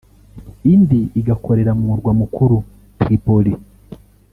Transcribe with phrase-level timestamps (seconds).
[0.73, 2.55] indi igakorera mu murwa mukuru
[2.99, 3.53] Tripoli